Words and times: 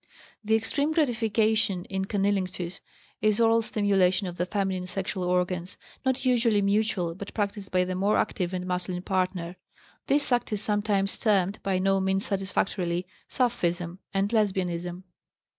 The 0.43 0.55
extreme 0.55 0.93
gratification 0.93 1.85
is 1.85 2.01
cunnilinctus, 2.07 2.79
or 3.21 3.43
oral 3.43 3.61
stimulation 3.61 4.25
of 4.25 4.37
the 4.37 4.47
feminine 4.47 4.87
sexual 4.87 5.23
organs, 5.25 5.77
not 6.03 6.25
usually 6.25 6.63
mutual, 6.63 7.13
but 7.13 7.31
practised 7.35 7.71
by 7.71 7.83
the 7.83 7.93
more 7.93 8.17
active 8.17 8.51
and 8.51 8.65
masculine 8.65 9.03
partner; 9.03 9.57
this 10.07 10.31
act 10.31 10.51
is 10.53 10.59
sometimes 10.63 11.19
termed, 11.19 11.61
by 11.61 11.77
no 11.77 11.99
means 12.01 12.25
satisfactorily, 12.25 13.05
"Sapphism," 13.27 13.99
and 14.11 14.31
"Lesbianism." 14.33 15.03